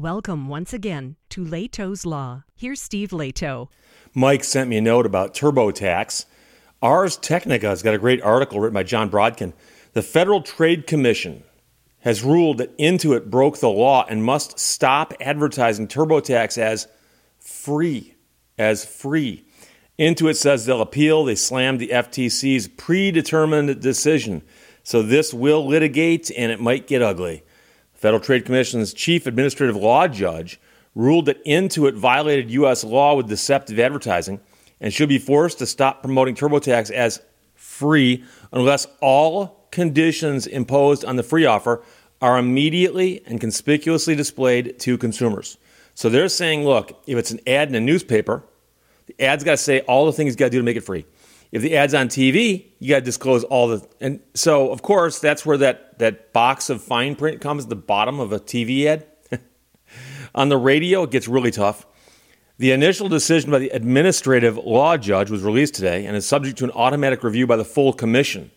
Welcome 0.00 0.48
once 0.48 0.72
again 0.72 1.16
to 1.28 1.44
Lehto's 1.44 2.06
Law. 2.06 2.44
Here's 2.56 2.80
Steve 2.80 3.10
Lehto. 3.10 3.68
Mike 4.14 4.44
sent 4.44 4.70
me 4.70 4.78
a 4.78 4.80
note 4.80 5.04
about 5.04 5.34
TurboTax. 5.34 6.24
Ars 6.80 7.18
Technica 7.18 7.66
has 7.66 7.82
got 7.82 7.92
a 7.92 7.98
great 7.98 8.22
article 8.22 8.60
written 8.60 8.72
by 8.72 8.82
Jon 8.82 9.10
Brodkin. 9.10 9.52
The 9.92 10.00
Federal 10.00 10.40
Trade 10.40 10.86
Commission 10.86 11.42
has 11.98 12.22
ruled 12.22 12.56
that 12.56 12.78
Intuit 12.78 13.28
broke 13.28 13.58
the 13.58 13.68
law 13.68 14.06
and 14.08 14.24
must 14.24 14.58
stop 14.58 15.12
advertising 15.20 15.86
TurboTax 15.86 16.56
as 16.56 16.88
free. 17.38 18.14
As 18.56 18.86
free. 18.86 19.44
Intuit 19.98 20.36
says 20.36 20.64
they'll 20.64 20.80
appeal. 20.80 21.26
They 21.26 21.34
slammed 21.34 21.78
the 21.78 21.88
FTC's 21.88 22.68
predetermined 22.68 23.82
decision. 23.82 24.44
So 24.82 25.02
this 25.02 25.34
will 25.34 25.66
litigate 25.66 26.30
and 26.34 26.50
it 26.50 26.58
might 26.58 26.86
get 26.86 27.02
ugly. 27.02 27.44
Federal 28.00 28.20
Trade 28.20 28.46
Commission's 28.46 28.94
chief 28.94 29.26
administrative 29.26 29.76
law 29.76 30.08
judge 30.08 30.58
ruled 30.94 31.26
that 31.26 31.44
Intuit 31.44 31.94
violated 31.94 32.50
U.S. 32.52 32.82
law 32.82 33.14
with 33.14 33.28
deceptive 33.28 33.78
advertising 33.78 34.40
and 34.80 34.90
should 34.90 35.10
be 35.10 35.18
forced 35.18 35.58
to 35.58 35.66
stop 35.66 36.02
promoting 36.02 36.34
TurboTax 36.34 36.90
as 36.90 37.20
free 37.54 38.24
unless 38.52 38.86
all 39.02 39.68
conditions 39.70 40.46
imposed 40.46 41.04
on 41.04 41.16
the 41.16 41.22
free 41.22 41.44
offer 41.44 41.82
are 42.22 42.38
immediately 42.38 43.22
and 43.26 43.38
conspicuously 43.38 44.16
displayed 44.16 44.78
to 44.78 44.96
consumers. 44.96 45.58
So 45.94 46.08
they're 46.08 46.30
saying, 46.30 46.64
look, 46.64 47.02
if 47.06 47.18
it's 47.18 47.32
an 47.32 47.40
ad 47.46 47.68
in 47.68 47.74
a 47.74 47.80
newspaper, 47.80 48.42
the 49.08 49.22
ad's 49.22 49.44
got 49.44 49.52
to 49.52 49.56
say 49.58 49.80
all 49.80 50.06
the 50.06 50.12
things 50.14 50.32
you 50.32 50.38
got 50.38 50.46
to 50.46 50.50
do 50.52 50.58
to 50.58 50.64
make 50.64 50.78
it 50.78 50.84
free. 50.84 51.04
If 51.52 51.62
the 51.62 51.76
ad's 51.76 51.94
on 51.94 52.08
TV, 52.08 52.66
you 52.78 52.90
got 52.90 53.00
to 53.00 53.04
disclose 53.04 53.42
all 53.44 53.68
the. 53.68 53.86
And 54.00 54.20
so, 54.34 54.70
of 54.70 54.82
course, 54.82 55.18
that's 55.18 55.44
where 55.44 55.56
that, 55.58 55.98
that 55.98 56.32
box 56.32 56.70
of 56.70 56.82
fine 56.82 57.16
print 57.16 57.40
comes 57.40 57.66
the 57.66 57.76
bottom 57.76 58.20
of 58.20 58.32
a 58.32 58.38
TV 58.38 58.86
ad. 58.86 59.06
on 60.34 60.48
the 60.48 60.56
radio, 60.56 61.02
it 61.02 61.10
gets 61.10 61.26
really 61.26 61.50
tough. 61.50 61.86
The 62.58 62.72
initial 62.72 63.08
decision 63.08 63.50
by 63.50 63.58
the 63.58 63.70
administrative 63.70 64.58
law 64.58 64.96
judge 64.96 65.30
was 65.30 65.42
released 65.42 65.74
today 65.74 66.04
and 66.04 66.14
is 66.14 66.26
subject 66.26 66.58
to 66.58 66.64
an 66.64 66.70
automatic 66.72 67.24
review 67.24 67.46
by 67.46 67.56
the 67.56 67.64
full 67.64 67.92
commission. 67.92 68.50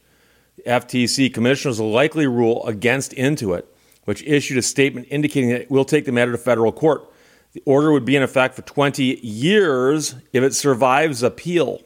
The 0.58 0.64
FTC 0.64 1.34
commissioners 1.34 1.80
will 1.80 1.92
likely 1.92 2.28
rule 2.28 2.66
against 2.68 3.14
Intuit, 3.14 3.64
which 4.04 4.22
issued 4.24 4.58
a 4.58 4.62
statement 4.62 5.08
indicating 5.10 5.50
that 5.50 5.62
it 5.62 5.72
will 5.72 5.86
take 5.86 6.06
the 6.06 6.12
matter 6.12 6.34
to 6.34 6.38
federal 6.38 6.74
court. 6.74 7.10
The 7.54 7.64
order 7.66 7.92
would 7.92 8.04
be 8.04 8.16
in 8.16 8.24
effect 8.24 8.56
for 8.56 8.62
20 8.64 9.04
years 9.26 10.16
if 10.34 10.44
it 10.44 10.54
survives 10.54 11.24
appeal. 11.24 11.82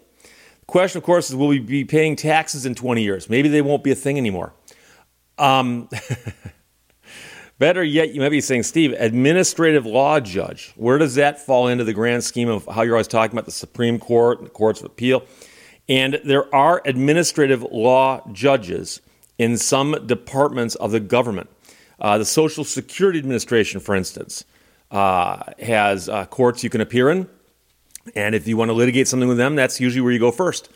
Question, 0.68 0.98
of 0.98 1.06
course, 1.06 1.30
is 1.30 1.36
will 1.36 1.48
we 1.48 1.60
be 1.60 1.86
paying 1.86 2.18
taxes 2.18 2.66
in 2.66 2.76
20 2.76 3.02
years? 3.02 3.30
Maybe 3.30 3.48
they 3.48 3.62
won't 3.62 3.86
be 3.86 3.92
a 3.92 3.96
thing 3.96 4.18
anymore. 4.18 4.54
Um, 5.38 5.88
better 7.58 7.82
yet, 7.82 8.14
you 8.14 8.20
might 8.20 8.30
be 8.30 8.42
saying, 8.42 8.64
Steve, 8.64 8.92
administrative 8.92 9.86
law 9.86 10.20
judge, 10.20 10.74
where 10.76 10.98
does 10.98 11.16
that 11.16 11.40
fall 11.40 11.70
into 11.70 11.86
the 11.86 11.94
grand 11.94 12.26
scheme 12.26 12.50
of 12.50 12.66
how 12.66 12.82
you're 12.82 12.96
always 12.96 13.08
talking 13.08 13.34
about 13.34 13.46
the 13.46 13.52
Supreme 13.52 13.98
Court 13.98 14.40
and 14.40 14.48
the 14.48 14.52
courts 14.52 14.82
of 14.82 14.88
appeal? 14.88 15.24
And 15.88 16.20
there 16.26 16.54
are 16.54 16.82
administrative 16.84 17.64
law 17.64 18.22
judges 18.34 19.00
in 19.38 19.56
some 19.56 20.06
departments 20.06 20.76
of 20.76 20.92
the 20.92 21.00
government. 21.00 21.50
Uh, 21.98 22.18
the 22.18 22.26
Social 22.26 22.66
Security 22.66 23.20
Administration, 23.20 23.80
for 23.80 23.96
instance, 23.96 24.44
uh, 24.92 25.44
has 25.60 26.10
uh, 26.10 26.26
courts 26.26 26.62
you 26.62 26.70
can 26.70 26.82
appear 26.82 27.10
in. 27.10 27.30
And 28.16 28.36
if 28.36 28.48
you 28.48 28.58
want 28.58 28.70
to 28.70 28.74
litigate 28.74 29.08
something 29.08 29.30
with 29.30 29.38
them, 29.38 29.56
that's 29.56 29.80
usually 29.80 30.02
where 30.02 30.12
you 30.12 30.20
go 30.20 30.32
first. 30.32 30.70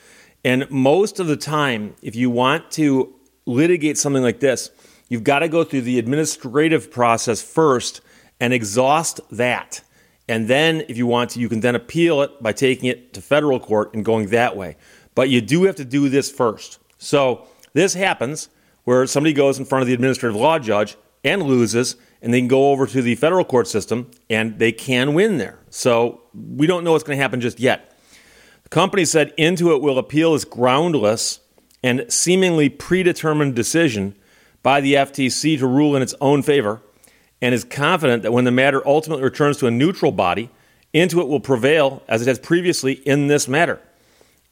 And 0.44 0.70
most 0.72 1.20
of 1.20 1.28
the 1.28 1.38
time, 1.38 1.96
if 2.02 2.16
you 2.16 2.30
want 2.30 2.72
to 2.72 3.14
litigate 3.46 3.98
something 3.98 4.24
like 4.24 4.40
this, 4.40 4.72
you've 5.10 5.24
got 5.24 5.40
to 5.40 5.48
go 5.48 5.64
through 5.64 5.82
the 5.82 6.00
administrative 6.00 6.92
process 6.92 7.42
first 7.42 8.02
and 8.40 8.54
exhaust 8.54 9.20
that. 9.32 9.82
And 10.28 10.48
then, 10.48 10.84
if 10.88 10.98
you 10.98 11.06
want 11.06 11.32
to, 11.32 11.40
you 11.40 11.50
can 11.50 11.60
then 11.60 11.76
appeal 11.76 12.22
it 12.22 12.42
by 12.42 12.54
taking 12.54 12.90
it 12.90 13.14
to 13.14 13.22
federal 13.22 13.60
court 13.60 13.94
and 13.94 14.06
going 14.06 14.28
that 14.28 14.56
way. 14.56 14.78
But 15.14 15.30
you 15.30 15.42
do 15.42 15.64
have 15.64 15.76
to 15.76 15.86
do 15.86 16.10
this 16.10 16.32
first. 16.32 16.80
So, 16.98 17.48
this 17.74 17.94
happens 17.94 18.50
where 18.84 19.06
somebody 19.08 19.34
goes 19.34 19.60
in 19.60 19.66
front 19.66 19.82
of 19.82 19.88
the 19.88 19.94
administrative 19.94 20.40
law 20.40 20.58
judge 20.60 20.96
and 21.24 21.44
loses, 21.44 21.96
and 22.22 22.34
they 22.34 22.40
can 22.40 22.48
go 22.48 22.72
over 22.72 22.86
to 22.86 23.02
the 23.02 23.16
federal 23.16 23.44
court 23.44 23.68
system 23.68 24.10
and 24.30 24.60
they 24.60 24.72
can 24.72 25.14
win 25.14 25.38
there. 25.38 25.60
So 25.70 26.22
we 26.34 26.68
don't 26.68 26.84
know 26.84 26.92
what's 26.92 27.04
going 27.04 27.18
to 27.18 27.22
happen 27.22 27.42
just 27.42 27.60
yet. 27.60 27.98
The 28.64 28.70
company 28.70 29.06
said 29.06 29.36
Intuit 29.38 29.82
will 29.82 29.98
appeal 29.98 30.34
this 30.34 30.46
groundless 30.46 31.40
and 31.84 32.06
seemingly 32.10 32.70
predetermined 32.70 33.56
decision 33.56 34.16
by 34.62 34.82
the 34.82 34.94
FTC 34.94 35.58
to 35.60 35.66
rule 35.66 35.96
in 35.96 36.02
its 36.02 36.14
own 36.22 36.44
favor 36.44 36.82
and 37.42 37.56
is 37.56 37.64
confident 37.64 38.22
that 38.22 38.32
when 38.32 38.46
the 38.46 38.52
matter 38.52 38.88
ultimately 38.88 39.24
returns 39.24 39.58
to 39.58 39.68
a 39.68 39.72
neutral 39.72 40.12
body, 40.12 40.52
Intuit 40.94 41.28
will 41.28 41.40
prevail 41.40 42.04
as 42.08 42.22
it 42.22 42.28
has 42.28 42.38
previously 42.38 42.94
in 42.94 43.28
this 43.28 43.48
matter. 43.48 43.82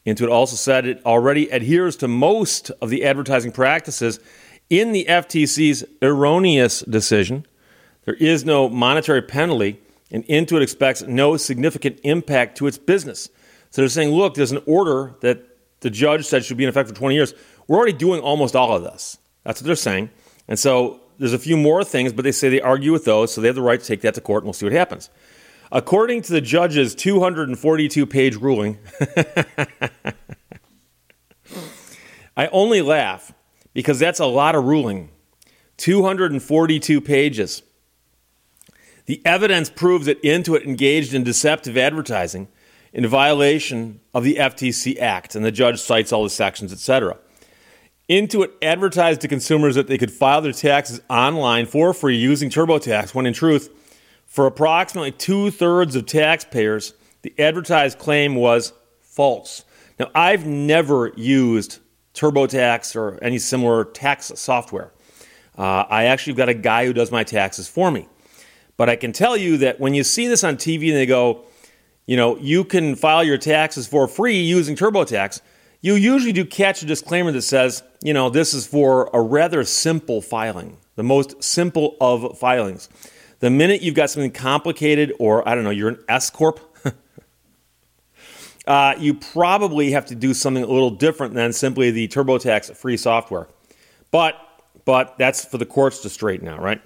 Intuit 0.06 0.32
also 0.32 0.56
said 0.56 0.88
it 0.88 1.06
already 1.06 1.50
adheres 1.50 1.96
to 1.98 2.08
most 2.08 2.72
of 2.82 2.90
the 2.90 3.04
advertising 3.04 3.52
practices 3.52 4.20
in 4.70 4.92
the 4.92 5.06
FTC's 5.08 5.84
erroneous 6.02 6.82
decision 6.82 7.46
there 8.10 8.16
is 8.16 8.44
no 8.44 8.68
monetary 8.68 9.22
penalty, 9.22 9.80
and 10.10 10.26
Intuit 10.26 10.64
expects 10.64 11.04
no 11.04 11.38
significant 11.38 12.00
impact 12.02 12.58
to 12.58 12.66
its 12.66 12.80
business. 12.80 13.30
So 13.70 13.84
they're 13.84 13.90
saying, 13.90 14.10
look, 14.10 14.34
there's 14.34 14.52
an 14.52 14.64
order 14.66 15.14
that 15.22 15.44
the 15.82 15.92
judge 15.92 16.26
said 16.26 16.44
should 16.44 16.58
be 16.58 16.64
in 16.64 16.70
effect 16.70 16.90
for 16.90 16.96
20 16.96 17.14
years. 17.14 17.36
We're 17.68 17.78
already 17.78 17.94
doing 17.94 18.20
almost 18.20 18.56
all 18.56 18.76
of 18.76 18.82
this. 18.82 19.20
That's 19.44 19.62
what 19.62 19.68
they're 19.68 19.76
saying. 19.76 20.10
And 20.48 20.58
so 20.58 21.02
there's 21.20 21.34
a 21.34 21.38
few 21.38 21.56
more 21.56 21.84
things, 21.84 22.12
but 22.12 22.24
they 22.24 22.32
say 22.32 22.50
they 22.50 22.60
argue 22.60 22.92
with 22.92 23.06
those, 23.06 23.32
so 23.32 23.42
they 23.42 23.48
have 23.48 23.56
the 23.56 23.62
right 23.62 23.80
to 23.80 23.86
take 23.86 24.02
that 24.02 24.16
to 24.16 24.22
court, 24.22 24.42
and 24.42 24.48
we'll 24.48 24.54
see 24.54 24.66
what 24.66 24.74
happens. 24.74 25.12
According 25.72 26.24
to 26.24 26.34
the 26.34 26.42
judge's 26.42 26.96
242 26.96 28.08
page 28.08 28.38
ruling, 28.38 28.80
I 32.36 32.48
only 32.48 32.82
laugh 32.82 33.36
because 33.76 34.00
that's 34.00 34.20
a 34.20 34.26
lot 34.26 34.56
of 34.56 34.64
ruling. 34.64 35.12
242 35.78 37.02
pages. 37.02 37.62
The 39.10 39.26
evidence 39.26 39.72
proves 39.72 40.06
that 40.06 40.22
Intuit 40.22 40.66
engaged 40.66 41.16
in 41.16 41.24
deceptive 41.24 41.76
advertising 41.76 42.48
in 42.94 43.08
violation 43.08 44.02
of 44.14 44.24
the 44.24 44.36
FTC 44.36 45.00
Act, 45.00 45.34
and 45.34 45.44
the 45.44 45.52
judge 45.52 45.82
cites 45.82 46.14
all 46.14 46.22
the 46.22 46.30
sections, 46.30 46.72
etc. 46.72 47.18
Intuit 48.08 48.52
advertised 48.62 49.22
to 49.22 49.28
consumers 49.28 49.74
that 49.74 49.88
they 49.88 49.98
could 49.98 50.12
file 50.12 50.42
their 50.42 50.52
taxes 50.52 51.02
online 51.10 51.66
for 51.66 51.92
free 51.92 52.18
using 52.18 52.52
TurboTax, 52.52 53.16
when 53.16 53.26
in 53.26 53.34
truth, 53.34 53.72
for 54.28 54.46
approximately 54.46 55.12
two 55.12 55.50
thirds 55.50 55.96
of 55.96 56.06
taxpayers, 56.06 56.94
the 57.24 57.34
advertised 57.40 57.98
claim 57.98 58.36
was 58.36 58.74
false. 59.02 59.66
Now, 60.00 60.12
I've 60.14 60.46
never 60.46 61.14
used 61.16 61.80
TurboTax 62.14 62.96
or 62.96 63.18
any 63.24 63.40
similar 63.40 63.86
tax 63.86 64.32
software. 64.36 64.92
Uh, 65.58 65.86
I 65.90 66.04
actually 66.04 66.34
got 66.34 66.48
a 66.48 66.54
guy 66.54 66.86
who 66.86 66.94
does 66.94 67.12
my 67.12 67.24
taxes 67.24 67.68
for 67.68 67.90
me. 67.90 68.08
But 68.80 68.88
I 68.88 68.96
can 68.96 69.12
tell 69.12 69.36
you 69.36 69.58
that 69.58 69.82
when 69.82 69.94
you 69.94 70.06
see 70.06 70.30
this 70.30 70.42
on 70.42 70.56
TV 70.56 70.88
and 70.88 70.96
they 70.96 71.06
go, 71.06 71.44
you 72.06 72.16
know, 72.16 72.38
you 72.38 72.64
can 72.64 72.96
file 72.96 73.26
your 73.26 73.38
taxes 73.38 73.86
for 73.88 74.08
free 74.08 74.40
using 74.40 74.78
TurboTax, 74.78 75.42
you 75.82 75.96
usually 75.96 76.32
do 76.32 76.46
catch 76.46 76.82
a 76.82 76.86
disclaimer 76.86 77.34
that 77.34 77.42
says, 77.42 77.84
you 78.02 78.14
know, 78.14 78.30
this 78.30 78.54
is 78.54 78.66
for 78.66 79.10
a 79.14 79.22
rather 79.22 79.66
simple 79.66 80.22
filing, 80.22 80.78
the 80.96 81.04
most 81.04 81.44
simple 81.44 81.98
of 82.00 82.40
filings. 82.40 82.88
The 83.40 83.50
minute 83.50 83.82
you've 83.82 83.96
got 83.96 84.12
something 84.12 84.32
complicated, 84.32 85.12
or 85.20 85.46
I 85.46 85.56
don't 85.56 85.66
know, 85.66 85.72
you're 85.72 85.90
an 85.90 86.00
S 86.08 86.30
Corp, 86.30 86.62
uh, 88.66 88.96
you 88.98 89.14
probably 89.14 89.92
have 89.92 90.06
to 90.06 90.16
do 90.16 90.34
something 90.34 90.64
a 90.64 90.68
little 90.68 90.92
different 90.92 91.34
than 91.34 91.52
simply 91.52 91.92
the 91.92 92.08
TurboTax 92.08 92.78
free 92.78 92.96
software. 92.96 93.50
But, 94.10 94.38
but 94.86 95.18
that's 95.18 95.44
for 95.44 95.58
the 95.58 95.66
courts 95.66 96.00
to 96.04 96.10
straighten 96.10 96.48
out, 96.48 96.62
right? 96.62 96.82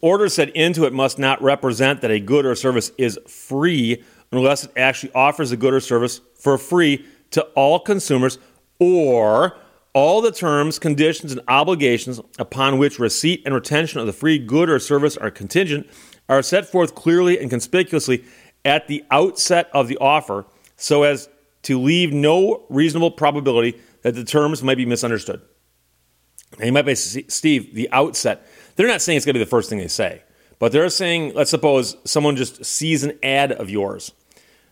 The 0.00 0.06
order 0.06 0.28
said 0.28 0.52
Intuit 0.54 0.92
must 0.92 1.18
not 1.18 1.42
represent 1.42 2.00
that 2.00 2.10
a 2.10 2.20
good 2.20 2.46
or 2.46 2.54
service 2.54 2.90
is 2.96 3.18
free 3.26 4.02
unless 4.32 4.64
it 4.64 4.72
actually 4.76 5.12
offers 5.12 5.52
a 5.52 5.56
good 5.56 5.74
or 5.74 5.80
service 5.80 6.20
for 6.34 6.56
free 6.56 7.04
to 7.32 7.42
all 7.54 7.78
consumers 7.78 8.38
or 8.78 9.56
all 9.92 10.22
the 10.22 10.32
terms, 10.32 10.78
conditions, 10.78 11.32
and 11.32 11.40
obligations 11.48 12.20
upon 12.38 12.78
which 12.78 12.98
receipt 12.98 13.42
and 13.44 13.54
retention 13.54 14.00
of 14.00 14.06
the 14.06 14.12
free 14.12 14.38
good 14.38 14.70
or 14.70 14.78
service 14.78 15.16
are 15.16 15.30
contingent 15.30 15.86
are 16.28 16.42
set 16.42 16.66
forth 16.66 16.94
clearly 16.94 17.38
and 17.38 17.50
conspicuously 17.50 18.24
at 18.64 18.86
the 18.86 19.04
outset 19.10 19.68
of 19.72 19.88
the 19.88 19.98
offer 19.98 20.46
so 20.76 21.02
as 21.02 21.28
to 21.62 21.78
leave 21.78 22.12
no 22.12 22.64
reasonable 22.68 23.10
probability 23.10 23.78
that 24.02 24.14
the 24.14 24.24
terms 24.24 24.62
might 24.62 24.76
be 24.76 24.86
misunderstood. 24.86 25.42
And 26.56 26.66
you 26.66 26.72
might 26.72 26.82
be, 26.82 26.94
Steve, 26.94 27.74
the 27.74 27.90
outset. 27.92 28.46
They're 28.76 28.88
not 28.88 29.02
saying 29.02 29.16
it's 29.16 29.26
going 29.26 29.34
to 29.34 29.40
be 29.40 29.44
the 29.44 29.50
first 29.50 29.68
thing 29.68 29.78
they 29.78 29.88
say, 29.88 30.22
but 30.58 30.72
they're 30.72 30.88
saying, 30.88 31.32
let's 31.34 31.50
suppose 31.50 31.96
someone 32.04 32.36
just 32.36 32.64
sees 32.64 33.04
an 33.04 33.18
ad 33.22 33.52
of 33.52 33.70
yours. 33.70 34.12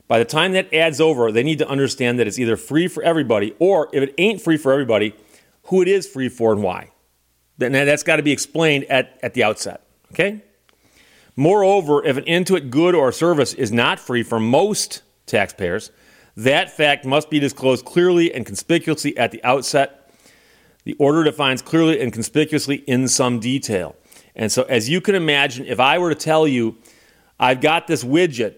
By 0.07 0.19
the 0.19 0.25
time 0.25 0.53
that 0.53 0.73
ad's 0.73 1.01
over, 1.01 1.31
they 1.31 1.43
need 1.43 1.59
to 1.59 1.69
understand 1.69 2.19
that 2.19 2.27
it's 2.27 2.39
either 2.39 2.57
free 2.57 2.89
for 2.89 3.03
everybody, 3.03 3.55
or 3.59 3.89
if 3.93 4.03
it 4.03 4.15
ain't 4.17 4.41
free 4.41 4.57
for 4.57 4.73
everybody, 4.73 5.15
who 5.65 5.83
it 5.83 5.89
is 5.89 6.07
free 6.07 6.29
for 6.29 6.53
and 6.53 6.63
why. 6.63 6.91
Then 7.59 7.73
that's 7.73 8.03
got 8.03 8.17
to 8.17 8.23
be 8.23 8.33
explained 8.33 8.85
at, 8.85 9.19
at 9.23 9.35
the 9.35 9.45
outset. 9.45 9.83
Okay? 10.13 10.43
Moreover, 11.37 12.05
if 12.05 12.17
an 12.17 12.25
Intuit 12.25 12.71
good 12.71 12.95
or 12.95 13.13
service 13.13 13.53
is 13.55 13.71
not 13.71 14.01
free 14.01 14.23
for 14.23 14.41
most 14.41 15.03
taxpayers, 15.27 15.91
that 16.37 16.71
fact 16.71 17.05
must 17.05 17.31
be 17.31 17.39
disclosed 17.39 17.85
clearly 17.85 18.33
and 18.33 18.47
conspicuously 18.47 19.17
at 19.19 19.31
the 19.31 19.43
outset. 19.45 20.08
The 20.89 20.97
order 20.99 21.23
defines 21.23 21.61
clearly 21.61 22.01
and 22.01 22.11
conspicuously 22.11 22.77
in 22.77 23.09
some 23.09 23.41
detail. 23.41 23.95
And 24.35 24.51
so, 24.51 24.63
as 24.63 24.89
you 24.89 25.03
can 25.03 25.15
imagine, 25.15 25.67
if 25.67 25.81
I 25.81 25.99
were 25.99 26.09
to 26.09 26.15
tell 26.15 26.49
you, 26.49 26.79
I've 27.39 27.61
got 27.61 27.87
this 27.87 28.03
widget, 28.03 28.55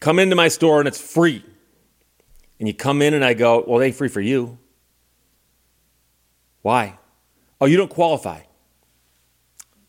come 0.00 0.18
into 0.18 0.34
my 0.34 0.48
store 0.48 0.80
and 0.80 0.88
it's 0.88 1.00
free, 1.00 1.44
and 2.58 2.66
you 2.66 2.74
come 2.74 3.00
in 3.00 3.14
and 3.14 3.24
I 3.24 3.34
go, 3.34 3.62
well, 3.64 3.80
it 3.80 3.86
ain't 3.86 3.94
free 3.94 4.08
for 4.08 4.20
you. 4.20 4.58
Why? 6.62 6.98
Oh, 7.60 7.66
you 7.66 7.76
don't 7.76 7.88
qualify. 7.88 8.40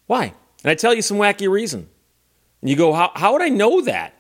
Why? 0.06 0.26
And 0.64 0.70
I 0.70 0.76
tell 0.76 0.94
you 0.94 1.02
some 1.02 1.18
wacky 1.18 1.50
reason. 1.50 1.90
And 2.62 2.70
you 2.70 2.76
go, 2.76 2.94
how, 2.94 3.12
how 3.16 3.34
would 3.34 3.42
I 3.42 3.50
know 3.50 3.82
that? 3.82 4.14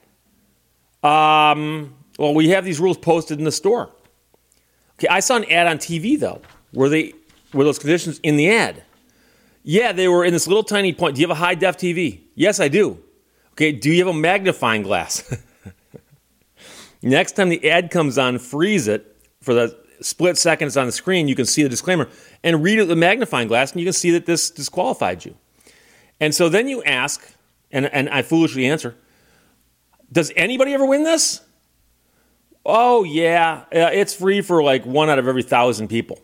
Um, 1.08 1.94
well, 2.18 2.34
we 2.34 2.50
have 2.50 2.66
these 2.66 2.80
rules 2.80 2.98
posted 2.98 3.38
in 3.38 3.46
the 3.46 3.52
store. 3.52 3.92
Okay, 4.98 5.08
I 5.08 5.20
saw 5.20 5.36
an 5.36 5.46
ad 5.52 5.68
on 5.68 5.78
TV 5.78 6.20
though. 6.20 6.42
where 6.72 6.90
they 6.90 7.14
were 7.54 7.64
those 7.64 7.80
conditions 7.80 8.20
in 8.20 8.38
the 8.38 8.50
ad? 8.50 8.84
Yeah, 9.64 9.94
they 9.94 10.08
were 10.08 10.26
in 10.26 10.34
this 10.34 10.48
little 10.48 10.64
tiny 10.64 10.94
point. 10.94 11.16
Do 11.16 11.22
you 11.22 11.28
have 11.28 11.38
a 11.38 11.40
high 11.40 11.56
def 11.56 11.78
TV? 11.78 12.22
Yes, 12.36 12.60
I 12.60 12.68
do. 12.68 13.00
Okay, 13.54 13.72
do 13.72 13.90
you 13.92 14.06
have 14.06 14.14
a 14.14 14.18
magnifying 14.18 14.84
glass? 14.84 15.38
Next 17.02 17.34
time 17.34 17.50
the 17.50 17.70
ad 17.70 17.92
comes 17.92 18.18
on, 18.18 18.40
freeze 18.40 18.88
it 18.88 19.16
for 19.42 19.54
the 19.54 19.78
split 20.02 20.38
seconds 20.38 20.76
on 20.76 20.86
the 20.86 20.92
screen. 20.92 21.28
You 21.28 21.36
can 21.36 21.46
see 21.46 21.64
the 21.64 21.70
disclaimer 21.70 22.10
and 22.44 22.64
read 22.64 22.80
it 22.80 22.84
with 22.84 22.92
a 22.92 22.96
magnifying 22.96 23.48
glass, 23.48 23.72
and 23.72 23.80
you 23.80 23.86
can 23.86 23.94
see 23.94 24.12
that 24.12 24.26
this 24.26 24.50
disqualified 24.50 25.26
you. 25.26 25.36
And 26.20 26.34
so 26.34 26.50
then 26.50 26.68
you 26.68 26.84
ask, 26.84 27.34
and, 27.72 27.86
and 27.86 28.10
I 28.10 28.22
foolishly 28.22 28.66
answer, 28.66 28.96
Does 30.12 30.32
anybody 30.36 30.74
ever 30.74 30.86
win 30.86 31.04
this? 31.04 31.42
Oh, 32.66 33.04
yeah, 33.04 33.66
it's 33.72 34.14
free 34.14 34.42
for 34.42 34.64
like 34.64 34.86
one 34.86 35.10
out 35.10 35.20
of 35.20 35.28
every 35.28 35.44
thousand 35.44 35.90
people. 35.90 36.22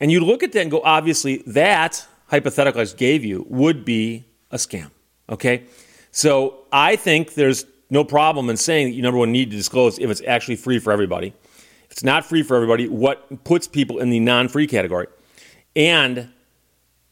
And 0.00 0.12
you 0.12 0.20
look 0.20 0.42
at 0.42 0.52
that 0.52 0.60
and 0.60 0.70
go, 0.70 0.80
obviously, 0.82 1.42
that 1.46 2.06
hypothetical 2.26 2.80
I 2.80 2.84
just 2.84 2.96
gave 2.96 3.24
you 3.24 3.46
would 3.48 3.84
be 3.84 4.24
a 4.50 4.56
scam. 4.56 4.90
Okay? 5.28 5.64
So 6.10 6.66
I 6.72 6.96
think 6.96 7.34
there's 7.34 7.66
no 7.90 8.04
problem 8.04 8.50
in 8.50 8.56
saying 8.56 8.88
that 8.88 8.94
you 8.94 9.02
number 9.02 9.18
one 9.18 9.32
need 9.32 9.50
to 9.50 9.56
disclose 9.56 9.98
if 9.98 10.10
it's 10.10 10.22
actually 10.26 10.56
free 10.56 10.78
for 10.78 10.92
everybody. 10.92 11.28
If 11.84 11.92
it's 11.92 12.04
not 12.04 12.24
free 12.24 12.42
for 12.42 12.54
everybody, 12.54 12.86
what 12.88 13.44
puts 13.44 13.66
people 13.66 13.98
in 13.98 14.10
the 14.10 14.20
non 14.20 14.48
free 14.48 14.66
category? 14.66 15.06
And 15.74 16.30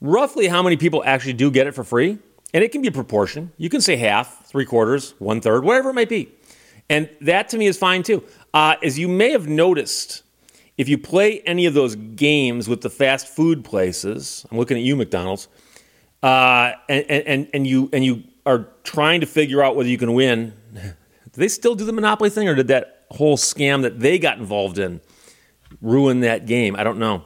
roughly 0.01 0.49
how 0.49 0.63
many 0.63 0.77
people 0.77 1.03
actually 1.05 1.33
do 1.33 1.51
get 1.51 1.67
it 1.67 1.73
for 1.73 1.85
free? 1.85 2.19
And 2.53 2.63
it 2.63 2.73
can 2.73 2.83
be 2.83 2.89
a 2.89 2.93
proportion. 2.93 3.53
You 3.57 3.69
can 3.69 3.81
say 3.81 3.97
half, 3.97 4.47
three 4.47 4.65
quarters, 4.65 5.15
one 5.19 5.41
third, 5.41 5.65
whatever 5.65 5.91
it 5.91 5.95
might 5.95 6.09
be. 6.09 6.33
And 6.89 7.09
that 7.23 7.49
to 7.51 7.59
me 7.59 7.67
is 7.67 7.77
fine 7.77 8.03
too. 8.03 8.23
Uh, 8.55 8.77
as 8.83 8.99
you 8.99 9.09
may 9.09 9.33
have 9.33 9.49
noticed, 9.49 10.23
if 10.77 10.89
you 10.89 10.99
play 10.99 11.41
any 11.41 11.67
of 11.67 11.75
those 11.75 11.97
games 11.97 12.69
with 12.69 12.83
the 12.83 12.91
fast 12.91 13.29
food 13.29 13.65
places, 13.65 14.45
I'm 14.51 14.59
looking 14.59 14.77
at 14.77 14.83
you, 14.83 14.95
McDonald's, 14.97 15.49
uh, 16.23 16.73
and, 16.89 17.05
and, 17.09 17.49
and, 17.55 17.67
you, 17.67 17.89
and 17.93 18.05
you 18.05 18.25
are 18.45 18.69
trying 18.85 19.21
to 19.21 19.27
figure 19.27 19.63
out 19.63 19.77
whether 19.77 19.89
you 19.89 19.99
can 19.99 20.13
win, 20.13 20.53
do 20.75 20.93
they 21.33 21.49
still 21.49 21.75
do 21.75 21.85
the 21.85 21.93
Monopoly 21.93 22.31
thing, 22.31 22.49
or 22.49 22.55
did 22.55 22.69
that 22.69 23.07
whole 23.11 23.37
scam 23.37 23.83
that 23.83 24.01
they 24.01 24.19
got 24.19 24.39
involved 24.39 24.79
in 24.79 25.01
ruin 25.81 26.21
that 26.21 26.47
game? 26.47 26.77
I 26.77 26.85
don't 26.85 26.99
know. 26.99 27.25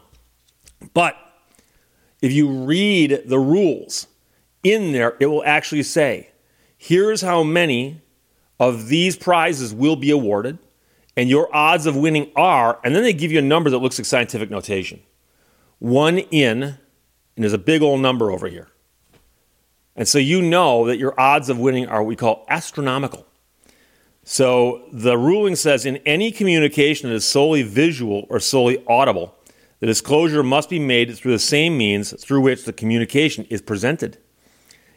But 0.95 1.17
if 2.23 2.33
you 2.33 2.49
read 2.49 3.23
the 3.27 3.39
rules 3.39 4.07
in 4.63 4.93
there, 4.93 5.17
it 5.21 5.27
will 5.27 5.45
actually 5.45 5.83
say, 5.83 6.31
here's 6.77 7.21
how 7.21 7.43
many 7.43 8.01
of 8.59 8.89
these 8.89 9.17
prizes 9.17 9.75
will 9.75 9.97
be 9.97 10.11
awarded, 10.11 10.59
and 11.21 11.29
your 11.29 11.55
odds 11.55 11.85
of 11.85 11.95
winning 11.95 12.33
are, 12.35 12.81
and 12.83 12.97
then 12.97 13.03
they 13.03 13.13
give 13.13 13.31
you 13.31 13.39
a 13.39 13.43
number 13.43 13.69
that 13.69 13.77
looks 13.77 13.99
like 13.99 14.07
scientific 14.07 14.49
notation. 14.49 15.03
One 15.79 16.17
in, 16.17 16.63
and 16.63 16.79
there's 17.37 17.53
a 17.53 17.59
big 17.59 17.83
old 17.83 18.01
number 18.01 18.31
over 18.31 18.49
here. 18.49 18.69
And 19.95 20.09
so 20.09 20.17
you 20.17 20.41
know 20.41 20.87
that 20.87 20.97
your 20.97 21.13
odds 21.21 21.51
of 21.51 21.59
winning 21.59 21.87
are 21.89 22.03
what 22.03 22.09
we 22.09 22.17
call 22.17 22.47
astronomical. 22.49 23.27
So 24.25 24.89
the 24.95 25.19
ruling 25.19 25.57
says 25.57 25.85
in 25.85 25.99
any 26.07 26.33
communication 26.33 27.11
that 27.11 27.17
is 27.17 27.27
solely 27.27 27.65
visual 27.65 28.27
or 28.31 28.41
solely 28.41 28.83
audible, 28.87 29.35
the 29.81 29.87
disclosure 29.87 30.43
must 30.43 30.71
be 30.71 30.79
made 30.79 31.15
through 31.15 31.33
the 31.33 31.39
same 31.39 31.77
means 31.77 32.19
through 32.19 32.41
which 32.41 32.65
the 32.65 32.73
communication 32.73 33.45
is 33.51 33.61
presented. 33.61 34.17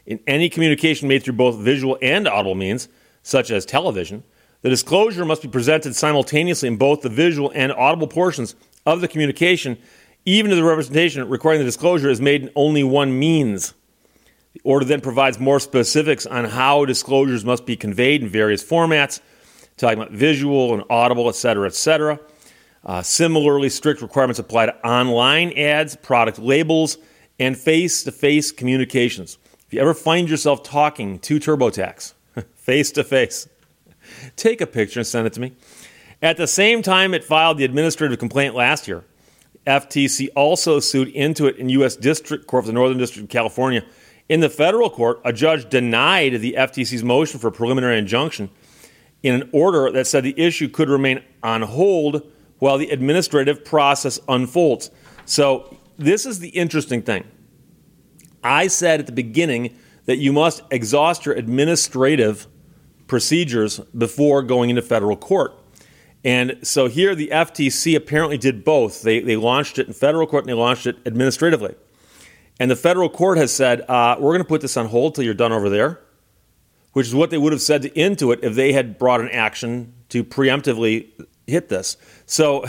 In 0.05 0.21
any 0.25 0.47
communication 0.47 1.09
made 1.09 1.21
through 1.21 1.33
both 1.33 1.57
visual 1.57 1.97
and 2.01 2.29
audible 2.29 2.55
means, 2.55 2.87
such 3.23 3.51
as 3.51 3.65
television, 3.65 4.23
the 4.63 4.69
disclosure 4.69 5.25
must 5.25 5.43
be 5.43 5.47
presented 5.47 5.95
simultaneously 5.95 6.67
in 6.67 6.77
both 6.77 7.01
the 7.01 7.09
visual 7.09 7.51
and 7.53 7.71
audible 7.73 8.07
portions 8.07 8.55
of 8.85 9.01
the 9.01 9.07
communication, 9.07 9.77
even 10.25 10.51
if 10.51 10.57
the 10.57 10.63
representation 10.63 11.27
requiring 11.29 11.59
the 11.59 11.65
disclosure 11.65 12.09
is 12.09 12.19
made 12.19 12.43
in 12.43 12.49
only 12.55 12.83
one 12.83 13.19
means. 13.19 13.73
The 14.53 14.61
order 14.63 14.85
then 14.85 15.01
provides 15.01 15.37
more 15.37 15.59
specifics 15.59 16.25
on 16.25 16.45
how 16.45 16.85
disclosures 16.85 17.43
must 17.43 17.65
be 17.65 17.75
conveyed 17.75 18.23
in 18.23 18.29
various 18.29 18.63
formats, 18.63 19.19
talking 19.77 19.99
about 19.99 20.11
visual 20.11 20.73
and 20.73 20.83
audible, 20.89 21.27
et 21.27 21.35
cetera, 21.35 21.67
et 21.67 21.75
cetera. 21.75 22.19
Uh, 22.85 23.01
similarly, 23.01 23.69
strict 23.69 24.01
requirements 24.01 24.39
apply 24.39 24.67
to 24.67 24.87
online 24.87 25.51
ads, 25.57 25.95
product 25.97 26.39
labels, 26.39 26.97
and 27.39 27.57
face 27.57 28.03
to 28.03 28.11
face 28.11 28.51
communications. 28.51 29.37
If 29.67 29.73
you 29.73 29.81
ever 29.81 29.93
find 29.93 30.29
yourself 30.29 30.63
talking 30.63 31.19
to 31.19 31.39
TurboTax 31.39 32.13
face 32.55 32.91
to 32.91 33.03
face, 33.03 33.49
take 34.35 34.61
a 34.61 34.67
picture 34.67 34.99
and 34.99 35.07
send 35.07 35.27
it 35.27 35.33
to 35.33 35.41
me. 35.41 35.53
At 36.21 36.37
the 36.37 36.47
same 36.47 36.81
time, 36.81 37.13
it 37.13 37.23
filed 37.23 37.57
the 37.57 37.65
administrative 37.65 38.17
complaint 38.19 38.55
last 38.55 38.87
year. 38.87 39.03
FTC 39.67 40.29
also 40.35 40.79
sued 40.79 41.13
Intuit 41.13 41.57
in 41.57 41.69
U.S. 41.69 41.95
District 41.95 42.47
Court 42.47 42.63
for 42.63 42.67
the 42.67 42.73
Northern 42.73 42.97
District 42.97 43.23
of 43.25 43.29
California. 43.29 43.83
In 44.29 44.39
the 44.39 44.49
federal 44.49 44.89
court, 44.89 45.21
a 45.25 45.33
judge 45.33 45.69
denied 45.69 46.39
the 46.39 46.55
FTC's 46.57 47.03
motion 47.03 47.39
for 47.39 47.51
preliminary 47.51 47.97
injunction 47.97 48.49
in 49.21 49.35
an 49.35 49.49
order 49.53 49.91
that 49.91 50.07
said 50.07 50.23
the 50.23 50.39
issue 50.39 50.67
could 50.67 50.89
remain 50.89 51.21
on 51.41 51.61
hold 51.61 52.29
while 52.59 52.77
the 52.77 52.89
administrative 52.89 53.65
process 53.65 54.19
unfolds. 54.27 54.91
So, 55.25 55.77
this 55.97 56.25
is 56.25 56.39
the 56.39 56.49
interesting 56.49 57.01
thing. 57.01 57.23
I 58.43 58.67
said 58.67 58.99
at 58.99 59.05
the 59.05 59.11
beginning 59.11 59.77
that 60.05 60.17
you 60.17 60.33
must 60.33 60.61
exhaust 60.71 61.25
your 61.25 61.35
administrative 61.35 62.47
procedures 63.07 63.79
before 63.97 64.41
going 64.43 64.69
into 64.69 64.81
federal 64.81 65.15
court. 65.15 65.53
And 66.23 66.57
so 66.63 66.87
here 66.87 67.15
the 67.15 67.29
FTC 67.29 67.95
apparently 67.95 68.37
did 68.37 68.63
both. 68.63 69.01
They, 69.01 69.19
they 69.19 69.35
launched 69.35 69.77
it 69.77 69.87
in 69.87 69.93
federal 69.93 70.25
court 70.25 70.43
and 70.43 70.49
they 70.49 70.53
launched 70.53 70.87
it 70.87 70.97
administratively. 71.05 71.75
And 72.59 72.71
the 72.71 72.75
federal 72.75 73.09
court 73.09 73.37
has 73.37 73.51
said, 73.51 73.81
uh, 73.89 74.15
we're 74.19 74.31
going 74.31 74.43
to 74.43 74.47
put 74.47 74.61
this 74.61 74.77
on 74.77 74.87
hold 74.87 75.15
till 75.15 75.23
you're 75.23 75.33
done 75.33 75.51
over 75.51 75.69
there, 75.69 75.99
which 76.93 77.07
is 77.07 77.15
what 77.15 77.29
they 77.29 77.37
would 77.37 77.51
have 77.51 77.61
said 77.61 77.81
to 77.81 77.89
Intuit 77.89 78.39
if 78.43 78.55
they 78.55 78.73
had 78.73 78.97
brought 78.97 79.21
an 79.21 79.29
action 79.29 79.93
to 80.09 80.23
preemptively 80.23 81.09
hit 81.45 81.67
this. 81.69 81.97
So 82.25 82.65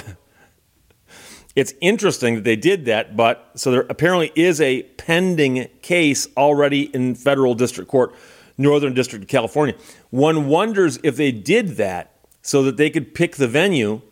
it's 1.55 1.75
interesting 1.81 2.37
that 2.37 2.45
they 2.45 2.57
did 2.57 2.87
that, 2.87 3.17
but 3.17 3.53
so 3.55 3.71
there 3.71 3.87
apparently 3.89 4.33
is 4.35 4.61
a 4.61 4.83
pending 4.83 5.69
case 5.83 6.27
already 6.37 6.85
in 6.95 7.15
federal 7.15 7.55
district 7.55 7.91
court, 7.91 8.15
Northern 8.57 8.95
District 8.95 9.23
of 9.23 9.29
California. 9.29 9.75
One 10.11 10.47
wonders 10.47 10.99
if 11.03 11.17
they 11.17 11.33
did 11.33 11.77
that 11.77 12.13
so 12.43 12.63
that 12.63 12.77
they 12.77 12.91
could 12.91 13.15
pick 13.15 13.37
the 13.37 13.49
venue 13.49 14.03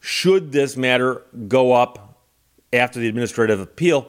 should 0.00 0.52
this 0.52 0.76
matter 0.76 1.22
go 1.46 1.72
up 1.72 2.18
after 2.72 2.98
the 2.98 3.08
administrative 3.08 3.60
appeal 3.60 4.08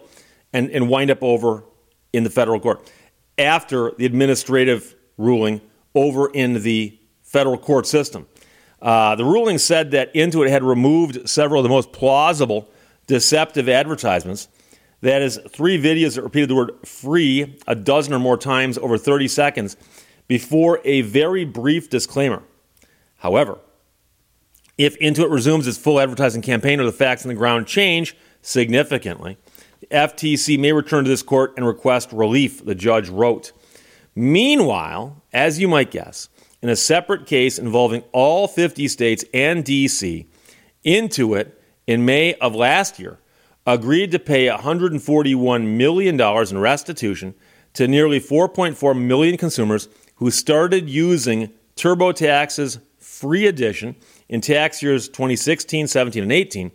and, 0.52 0.70
and 0.72 0.90
wind 0.90 1.12
up 1.12 1.22
over 1.22 1.64
in 2.12 2.24
the 2.24 2.30
federal 2.30 2.60
court. 2.60 2.92
After 3.38 3.92
the 3.98 4.06
administrative 4.06 4.96
ruling 5.18 5.62
over 5.94 6.30
in 6.32 6.64
the 6.64 6.98
federal 7.22 7.58
court 7.58 7.86
system. 7.86 8.28
Uh, 8.82 9.16
the 9.16 9.26
ruling 9.26 9.58
said 9.58 9.92
that 9.92 10.14
Intuit 10.14 10.50
had 10.50 10.64
removed 10.64 11.28
several 11.30 11.62
of 11.62 11.64
the 11.64 11.70
most 11.70 11.92
plausible 11.92 12.70
deceptive 13.08 13.70
advertisements. 13.70 14.48
That 15.04 15.22
is, 15.22 15.38
three 15.50 15.78
videos 15.78 16.16
that 16.16 16.22
repeated 16.22 16.50
the 16.50 16.56
word 16.56 16.72
free 16.86 17.60
a 17.68 17.76
dozen 17.76 18.14
or 18.14 18.20
more 18.20 18.38
times 18.38 18.78
over 18.78 18.98
30 18.98 19.28
seconds 19.28 19.76
before 20.30 20.80
a 20.86 21.02
very 21.02 21.44
brief 21.44 21.90
disclaimer. 21.90 22.42
However, 23.18 23.60
if 24.78 24.98
Intuit 25.00 25.30
resumes 25.30 25.68
its 25.68 25.78
full 25.78 26.00
advertising 26.00 26.42
campaign 26.42 26.80
or 26.80 26.86
the 26.86 26.94
facts 26.94 27.26
on 27.26 27.28
the 27.28 27.36
ground 27.36 27.68
change 27.68 28.16
significantly, 28.42 29.38
the 29.82 29.88
FTC 29.88 30.58
may 30.58 30.72
return 30.72 31.04
to 31.04 31.10
this 31.10 31.22
court 31.22 31.54
and 31.58 31.68
request 31.68 32.14
relief, 32.14 32.64
the 32.64 32.74
judge 32.74 33.10
wrote. 33.10 33.52
Meanwhile, 34.16 35.22
as 35.34 35.60
you 35.60 35.68
might 35.68 35.92
guess, 35.92 36.30
in 36.62 36.70
a 36.70 36.78
separate 36.78 37.26
case 37.26 37.60
involving 37.60 38.06
all 38.14 38.48
50 38.48 38.88
states 38.88 39.26
and 39.34 39.66
D.C. 39.66 40.28
Intuit 40.86 41.52
in 41.88 42.06
May 42.06 42.36
of 42.36 42.56
last 42.56 43.00
year 43.00 43.20
agreed 43.66 44.12
to 44.12 44.20
pay 44.20 44.48
$141 44.48 45.68
million 45.78 46.20
in 46.20 46.58
restitution 46.58 47.34
to 47.74 47.88
nearly 47.88 48.20
4.4 48.20 49.00
million 49.00 49.38
consumers 49.38 49.90
who 50.16 50.30
started 50.30 50.90
using 50.90 51.52
TurboTax's 51.76 52.80
free 52.98 53.48
edition 53.48 53.96
in 54.30 54.42
tax 54.42 54.82
years 54.84 55.08
2016, 55.08 55.88
17, 55.88 56.24
and 56.24 56.32
18, 56.32 56.72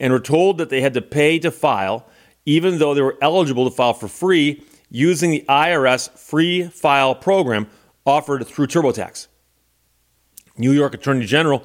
and 0.00 0.12
were 0.12 0.20
told 0.20 0.58
that 0.58 0.70
they 0.70 0.80
had 0.80 0.94
to 0.94 1.02
pay 1.02 1.38
to 1.38 1.50
file, 1.50 2.06
even 2.44 2.78
though 2.78 2.94
they 2.94 3.02
were 3.02 3.18
eligible 3.20 3.68
to 3.68 3.74
file 3.74 3.94
for 3.94 4.08
free 4.08 4.62
using 4.90 5.30
the 5.30 5.44
IRS 5.48 6.10
free 6.18 6.64
file 6.64 7.14
program 7.14 7.66
offered 8.04 8.46
through 8.46 8.66
TurboTax. 8.66 9.28
New 10.58 10.72
York 10.72 10.94
Attorney 10.94 11.24
General, 11.24 11.64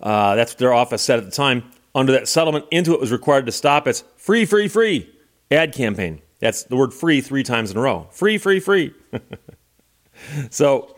uh, 0.00 0.34
that's 0.36 0.52
what 0.52 0.58
their 0.58 0.72
office 0.72 1.02
said 1.02 1.18
at 1.18 1.24
the 1.24 1.30
time, 1.30 1.64
under 1.98 2.12
that 2.12 2.28
settlement, 2.28 2.64
Intuit 2.70 3.00
was 3.00 3.10
required 3.10 3.46
to 3.46 3.52
stop 3.52 3.88
its 3.88 4.04
free, 4.16 4.44
free, 4.44 4.68
free 4.68 5.10
ad 5.50 5.72
campaign. 5.74 6.22
That's 6.38 6.62
the 6.62 6.76
word 6.76 6.94
free 6.94 7.20
three 7.20 7.42
times 7.42 7.72
in 7.72 7.76
a 7.76 7.80
row. 7.80 8.06
Free, 8.12 8.38
free, 8.38 8.60
free. 8.60 8.94
so, 10.50 10.96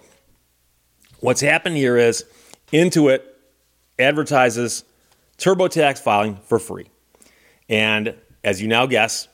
what's 1.20 1.40
happened 1.40 1.76
here 1.78 1.96
is 1.96 2.26
Intuit 2.70 3.22
advertises 3.98 4.84
TurboTax 5.38 6.00
filing 6.00 6.36
for 6.44 6.58
free. 6.58 6.90
And 7.70 8.14
as 8.44 8.60
you 8.60 8.68
now 8.68 8.84
guess, 8.84 9.28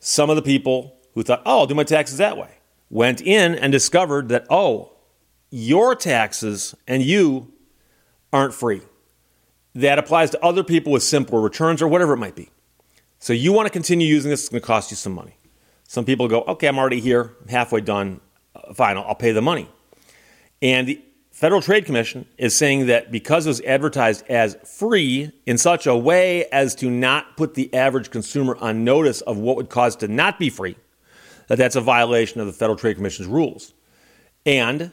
some 0.00 0.28
of 0.28 0.34
the 0.34 0.42
people 0.42 0.96
who 1.14 1.22
thought, 1.22 1.42
oh, 1.46 1.60
I'll 1.60 1.66
do 1.66 1.74
my 1.76 1.84
taxes 1.84 2.18
that 2.18 2.36
way, 2.36 2.50
went 2.88 3.20
in 3.20 3.54
and 3.54 3.70
discovered 3.70 4.28
that, 4.30 4.44
oh, 4.50 4.90
your 5.50 5.94
taxes 5.94 6.74
and 6.88 7.00
you 7.00 7.52
aren't 8.32 8.54
free. 8.54 8.80
That 9.74 9.98
applies 9.98 10.30
to 10.30 10.44
other 10.44 10.64
people 10.64 10.92
with 10.92 11.02
simpler 11.02 11.40
returns 11.40 11.80
or 11.80 11.88
whatever 11.88 12.14
it 12.14 12.18
might 12.18 12.34
be. 12.34 12.50
So 13.18 13.32
you 13.32 13.52
want 13.52 13.66
to 13.66 13.72
continue 13.72 14.06
using 14.06 14.30
this, 14.30 14.40
it's 14.40 14.48
going 14.48 14.60
to 14.60 14.66
cost 14.66 14.90
you 14.90 14.96
some 14.96 15.12
money. 15.12 15.36
Some 15.86 16.04
people 16.04 16.26
go, 16.28 16.42
okay, 16.42 16.68
I'm 16.68 16.78
already 16.78 17.00
here, 17.00 17.34
halfway 17.48 17.80
done, 17.80 18.20
uh, 18.54 18.72
fine, 18.74 18.96
I'll, 18.96 19.04
I'll 19.04 19.14
pay 19.14 19.32
the 19.32 19.42
money. 19.42 19.68
And 20.62 20.88
the 20.88 21.02
Federal 21.30 21.62
Trade 21.62 21.86
Commission 21.86 22.26
is 22.36 22.54
saying 22.54 22.86
that 22.86 23.10
because 23.10 23.46
it 23.46 23.50
was 23.50 23.60
advertised 23.62 24.26
as 24.28 24.56
free 24.64 25.32
in 25.46 25.56
such 25.56 25.86
a 25.86 25.96
way 25.96 26.44
as 26.46 26.74
to 26.76 26.90
not 26.90 27.36
put 27.36 27.54
the 27.54 27.72
average 27.74 28.10
consumer 28.10 28.56
on 28.60 28.84
notice 28.84 29.20
of 29.22 29.38
what 29.38 29.56
would 29.56 29.70
cause 29.70 29.96
to 29.96 30.08
not 30.08 30.38
be 30.38 30.50
free, 30.50 30.76
that 31.48 31.58
that's 31.58 31.76
a 31.76 31.80
violation 31.80 32.40
of 32.40 32.46
the 32.46 32.52
Federal 32.52 32.76
Trade 32.76 32.96
Commission's 32.96 33.26
rules. 33.26 33.72
And 34.44 34.92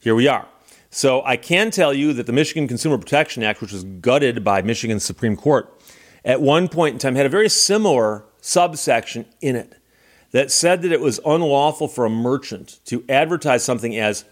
here 0.00 0.14
we 0.14 0.28
are. 0.28 0.46
So 0.90 1.22
I 1.24 1.36
can 1.36 1.70
tell 1.70 1.94
you 1.94 2.12
that 2.14 2.26
the 2.26 2.32
Michigan 2.32 2.66
Consumer 2.66 2.98
Protection 2.98 3.42
Act, 3.42 3.60
which 3.60 3.72
was 3.72 3.84
gutted 3.84 4.42
by 4.42 4.60
Michigan's 4.60 5.04
Supreme 5.04 5.36
Court, 5.36 5.72
at 6.24 6.40
one 6.40 6.68
point 6.68 6.94
in 6.94 6.98
time 6.98 7.14
had 7.14 7.26
a 7.26 7.30
very 7.30 7.48
similar 7.48 8.24
subsection 8.40 9.26
in 9.40 9.56
it 9.56 9.76
that 10.32 10.50
said 10.50 10.82
that 10.82 10.92
it 10.92 11.00
was 11.00 11.20
unlawful 11.24 11.88
for 11.88 12.04
a 12.04 12.10
merchant 12.10 12.80
to 12.86 13.04
advertise 13.08 13.64
something 13.64 13.96
as 13.96 14.24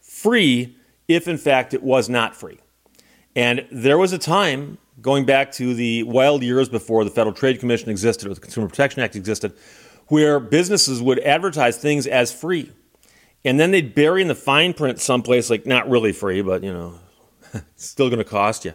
free 0.00 0.76
if 1.08 1.28
in 1.28 1.38
fact 1.38 1.74
it 1.74 1.82
was 1.82 2.08
not 2.08 2.34
free. 2.34 2.58
And 3.34 3.66
there 3.70 3.98
was 3.98 4.12
a 4.12 4.18
time 4.18 4.78
going 5.00 5.26
back 5.26 5.52
to 5.52 5.74
the 5.74 6.02
wild 6.04 6.42
years 6.42 6.68
before 6.68 7.04
the 7.04 7.10
Federal 7.10 7.34
Trade 7.34 7.60
Commission 7.60 7.90
existed 7.90 8.28
or 8.28 8.34
the 8.34 8.40
Consumer 8.40 8.68
Protection 8.68 9.02
Act 9.02 9.16
existed 9.16 9.52
where 10.08 10.38
businesses 10.38 11.02
would 11.02 11.18
advertise 11.20 11.76
things 11.76 12.06
as 12.06 12.32
free. 12.32 12.72
And 13.44 13.60
then 13.60 13.70
they'd 13.70 13.94
bury 13.94 14.22
in 14.22 14.28
the 14.28 14.34
fine 14.34 14.72
print 14.72 15.00
someplace 15.00 15.50
like 15.50 15.66
not 15.66 15.88
really 15.88 16.12
free, 16.12 16.42
but 16.42 16.64
you 16.64 16.72
know, 16.72 16.98
still 17.76 18.08
going 18.08 18.18
to 18.18 18.24
cost 18.24 18.64
you. 18.64 18.74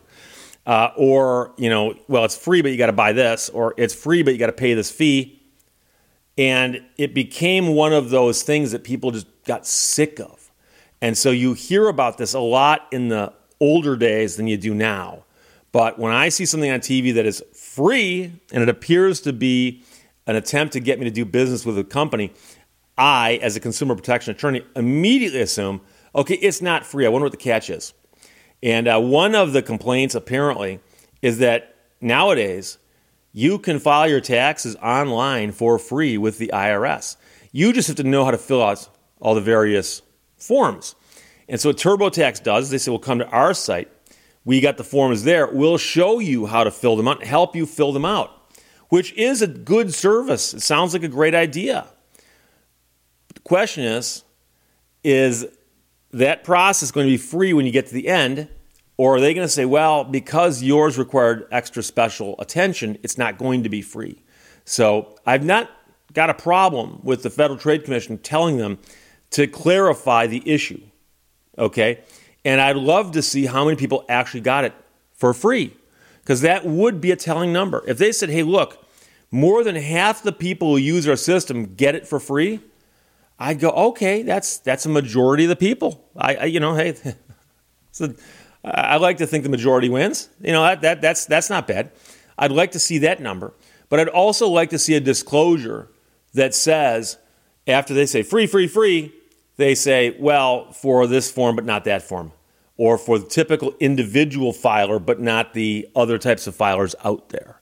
Uh, 0.65 0.91
or, 0.95 1.53
you 1.57 1.69
know, 1.69 1.95
well, 2.07 2.23
it's 2.23 2.37
free, 2.37 2.61
but 2.61 2.71
you 2.71 2.77
got 2.77 2.85
to 2.87 2.93
buy 2.93 3.11
this, 3.11 3.49
or 3.49 3.73
it's 3.77 3.95
free, 3.95 4.21
but 4.21 4.31
you 4.31 4.39
got 4.39 4.47
to 4.47 4.51
pay 4.53 4.73
this 4.73 4.91
fee. 4.91 5.41
And 6.37 6.83
it 6.97 7.13
became 7.13 7.69
one 7.69 7.93
of 7.93 8.09
those 8.09 8.43
things 8.43 8.71
that 8.71 8.83
people 8.83 9.11
just 9.11 9.27
got 9.45 9.65
sick 9.65 10.19
of. 10.19 10.51
And 11.01 11.17
so 11.17 11.31
you 11.31 11.53
hear 11.53 11.87
about 11.87 12.17
this 12.17 12.33
a 12.33 12.39
lot 12.39 12.87
in 12.91 13.09
the 13.09 13.33
older 13.59 13.95
days 13.95 14.35
than 14.35 14.47
you 14.47 14.57
do 14.57 14.73
now. 14.73 15.25
But 15.71 15.97
when 15.97 16.11
I 16.11 16.29
see 16.29 16.45
something 16.45 16.69
on 16.69 16.79
TV 16.79 17.13
that 17.15 17.25
is 17.25 17.43
free 17.53 18.33
and 18.51 18.61
it 18.61 18.69
appears 18.69 19.21
to 19.21 19.33
be 19.33 19.83
an 20.27 20.35
attempt 20.35 20.73
to 20.73 20.79
get 20.79 20.99
me 20.99 21.05
to 21.05 21.11
do 21.11 21.25
business 21.25 21.65
with 21.65 21.77
a 21.77 21.83
company, 21.83 22.33
I, 23.01 23.39
as 23.41 23.55
a 23.55 23.59
consumer 23.59 23.95
protection 23.95 24.35
attorney, 24.35 24.61
immediately 24.75 25.41
assume, 25.41 25.81
okay, 26.13 26.35
it's 26.35 26.61
not 26.61 26.85
free. 26.85 27.07
I 27.07 27.09
wonder 27.09 27.25
what 27.25 27.31
the 27.31 27.37
catch 27.37 27.71
is. 27.71 27.93
And 28.61 28.87
uh, 28.87 28.99
one 28.99 29.33
of 29.33 29.53
the 29.53 29.63
complaints, 29.63 30.13
apparently, 30.13 30.79
is 31.23 31.39
that 31.39 31.75
nowadays 31.99 32.77
you 33.33 33.57
can 33.57 33.79
file 33.79 34.07
your 34.07 34.21
taxes 34.21 34.75
online 34.75 35.51
for 35.51 35.79
free 35.79 36.15
with 36.19 36.37
the 36.37 36.51
IRS. 36.53 37.17
You 37.51 37.73
just 37.73 37.87
have 37.87 37.97
to 37.97 38.03
know 38.03 38.23
how 38.23 38.31
to 38.31 38.37
fill 38.37 38.61
out 38.61 38.87
all 39.19 39.33
the 39.33 39.41
various 39.41 40.03
forms. 40.37 40.93
And 41.49 41.59
so 41.59 41.69
what 41.69 41.77
TurboTax 41.77 42.43
does, 42.43 42.69
they 42.69 42.77
say, 42.77 42.91
well, 42.91 42.99
come 42.99 43.17
to 43.17 43.27
our 43.29 43.55
site. 43.55 43.91
We 44.45 44.61
got 44.61 44.77
the 44.77 44.83
forms 44.83 45.23
there. 45.23 45.47
We'll 45.47 45.79
show 45.79 46.19
you 46.19 46.45
how 46.45 46.63
to 46.63 46.71
fill 46.71 46.95
them 46.95 47.07
out, 47.07 47.23
help 47.23 47.55
you 47.55 47.65
fill 47.65 47.93
them 47.93 48.05
out, 48.05 48.53
which 48.89 49.11
is 49.13 49.41
a 49.41 49.47
good 49.47 49.91
service. 49.91 50.53
It 50.53 50.61
sounds 50.61 50.93
like 50.93 51.03
a 51.03 51.07
great 51.07 51.33
idea. 51.33 51.87
Question 53.43 53.83
is, 53.83 54.23
is 55.03 55.45
that 56.11 56.43
process 56.43 56.91
going 56.91 57.07
to 57.07 57.11
be 57.11 57.17
free 57.17 57.53
when 57.53 57.65
you 57.65 57.71
get 57.71 57.87
to 57.87 57.93
the 57.93 58.07
end? 58.07 58.47
Or 58.97 59.15
are 59.15 59.19
they 59.19 59.33
going 59.33 59.47
to 59.47 59.51
say, 59.51 59.65
well, 59.65 60.03
because 60.03 60.61
yours 60.61 60.97
required 60.97 61.47
extra 61.51 61.81
special 61.81 62.35
attention, 62.37 62.99
it's 63.01 63.17
not 63.17 63.37
going 63.37 63.63
to 63.63 63.69
be 63.69 63.81
free? 63.81 64.21
So 64.63 65.15
I've 65.25 65.43
not 65.43 65.71
got 66.13 66.29
a 66.29 66.35
problem 66.35 66.99
with 67.03 67.23
the 67.23 67.29
Federal 67.29 67.57
Trade 67.57 67.83
Commission 67.83 68.17
telling 68.19 68.57
them 68.57 68.77
to 69.31 69.47
clarify 69.47 70.27
the 70.27 70.43
issue. 70.45 70.81
Okay? 71.57 72.01
And 72.45 72.61
I'd 72.61 72.75
love 72.75 73.13
to 73.13 73.21
see 73.21 73.45
how 73.45 73.65
many 73.65 73.75
people 73.75 74.05
actually 74.07 74.41
got 74.41 74.65
it 74.65 74.73
for 75.13 75.33
free, 75.33 75.75
because 76.21 76.41
that 76.41 76.65
would 76.65 76.99
be 76.99 77.11
a 77.11 77.15
telling 77.15 77.53
number. 77.53 77.83
If 77.87 77.97
they 77.97 78.11
said, 78.11 78.29
hey, 78.29 78.43
look, 78.43 78.85
more 79.31 79.63
than 79.63 79.75
half 79.75 80.21
the 80.21 80.31
people 80.31 80.71
who 80.71 80.77
use 80.77 81.07
our 81.07 81.15
system 81.15 81.75
get 81.75 81.95
it 81.95 82.07
for 82.07 82.19
free, 82.19 82.59
I'd 83.41 83.59
go, 83.59 83.71
okay, 83.71 84.21
that's 84.21 84.59
that's 84.59 84.85
a 84.85 84.89
majority 84.89 85.45
of 85.45 85.49
the 85.49 85.55
people. 85.55 86.05
I, 86.15 86.35
I 86.35 86.45
you 86.45 86.59
know, 86.59 86.75
hey, 86.75 86.95
so 87.91 88.13
I 88.63 88.97
like 88.97 89.17
to 89.17 89.25
think 89.25 89.43
the 89.43 89.49
majority 89.49 89.89
wins. 89.89 90.29
You 90.39 90.51
know, 90.51 90.61
that, 90.61 90.81
that 90.81 91.01
that's 91.01 91.25
that's 91.25 91.49
not 91.49 91.67
bad. 91.67 91.91
I'd 92.37 92.51
like 92.51 92.71
to 92.73 92.79
see 92.79 92.99
that 92.99 93.19
number, 93.19 93.53
but 93.89 93.99
I'd 93.99 94.09
also 94.09 94.47
like 94.47 94.69
to 94.69 94.79
see 94.79 94.93
a 94.93 94.99
disclosure 94.99 95.89
that 96.35 96.53
says 96.53 97.17
after 97.67 97.95
they 97.95 98.05
say 98.05 98.21
free, 98.21 98.45
free, 98.45 98.67
free, 98.67 99.11
they 99.57 99.73
say, 99.73 100.15
well, 100.19 100.71
for 100.71 101.07
this 101.07 101.31
form 101.31 101.55
but 101.55 101.65
not 101.65 101.83
that 101.85 102.03
form, 102.03 102.33
or 102.77 102.95
for 102.95 103.17
the 103.17 103.25
typical 103.25 103.73
individual 103.79 104.53
filer 104.53 104.99
but 104.99 105.19
not 105.19 105.53
the 105.53 105.87
other 105.95 106.19
types 106.19 106.45
of 106.45 106.55
filers 106.55 106.93
out 107.03 107.29
there. 107.29 107.59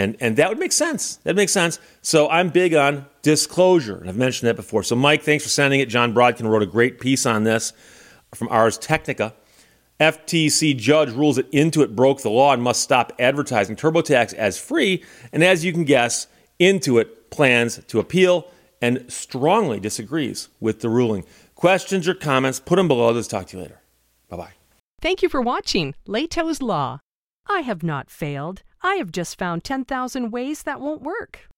And, 0.00 0.16
and 0.18 0.36
that 0.36 0.48
would 0.48 0.58
make 0.58 0.72
sense. 0.72 1.16
That 1.24 1.36
makes 1.36 1.52
sense. 1.52 1.78
So 2.00 2.26
I'm 2.30 2.48
big 2.48 2.72
on 2.72 3.04
disclosure. 3.20 3.98
And 3.98 4.08
I've 4.08 4.16
mentioned 4.16 4.48
that 4.48 4.56
before. 4.56 4.82
So, 4.82 4.96
Mike, 4.96 5.22
thanks 5.22 5.44
for 5.44 5.50
sending 5.50 5.78
it. 5.80 5.90
Jon 5.90 6.14
Brodkin 6.14 6.48
wrote 6.48 6.62
a 6.62 6.66
great 6.66 7.00
piece 7.00 7.26
on 7.26 7.44
this 7.44 7.74
from 8.34 8.48
Ars 8.48 8.78
Technica. 8.78 9.34
FTC 10.00 10.74
judge 10.74 11.10
rules 11.10 11.36
that 11.36 11.52
Intuit 11.52 11.94
broke 11.94 12.22
the 12.22 12.30
law 12.30 12.54
and 12.54 12.62
must 12.62 12.80
stop 12.80 13.12
advertising 13.18 13.76
TurboTax 13.76 14.32
as 14.32 14.58
free. 14.58 15.04
And 15.34 15.44
as 15.44 15.66
you 15.66 15.72
can 15.74 15.84
guess, 15.84 16.28
Intuit 16.58 17.08
plans 17.28 17.84
to 17.88 18.00
appeal 18.00 18.50
and 18.80 19.04
strongly 19.12 19.80
disagrees 19.80 20.48
with 20.60 20.80
the 20.80 20.88
ruling. 20.88 21.26
Questions 21.54 22.08
or 22.08 22.14
comments, 22.14 22.58
put 22.58 22.76
them 22.76 22.88
below. 22.88 23.12
Let's 23.12 23.28
talk 23.28 23.48
to 23.48 23.58
you 23.58 23.64
later. 23.64 23.82
Bye 24.30 24.36
bye. 24.38 24.52
Thank 25.02 25.20
you 25.22 25.28
for 25.28 25.42
watching 25.42 25.94
Lehto's 26.08 26.62
Law. 26.62 27.00
I 27.46 27.60
have 27.60 27.82
not 27.82 28.08
failed. 28.08 28.62
I 28.82 28.94
have 28.94 29.12
just 29.12 29.38
found 29.38 29.62
10,000 29.62 30.30
ways 30.30 30.62
that 30.62 30.80
won't 30.80 31.02
work. 31.02 31.49